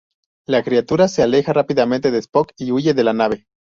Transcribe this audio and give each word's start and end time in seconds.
La 0.47 0.63
criatura 0.63 1.07
se 1.07 1.21
aleja 1.21 1.53
rápidamente 1.53 2.09
de 2.09 2.17
Spock 2.17 2.53
y 2.57 2.71
huye 2.71 2.95
de 2.95 3.03
la 3.03 3.13
nave. 3.13 3.45